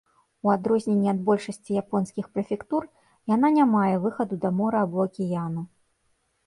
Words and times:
У 0.45 0.51
адрозненне 0.53 1.09
ад 1.13 1.19
большасці 1.27 1.77
японскіх 1.81 2.31
прэфектур, 2.39 2.89
яна 3.35 3.47
не 3.59 3.65
мае 3.75 3.93
выхаду 4.09 4.35
да 4.47 4.57
мора 4.63 4.79
або 4.89 4.99
акіяну. 5.11 5.61